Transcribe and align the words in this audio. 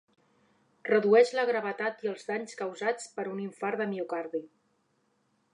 Redueix 0.89 1.33
la 1.39 1.43
gravetat 1.49 2.01
i 2.07 2.11
els 2.13 2.25
danys 2.31 2.57
causats 2.63 3.13
per 3.19 3.29
un 3.35 3.45
infart 3.47 3.83
de 3.85 3.91
miocardi. 3.95 4.47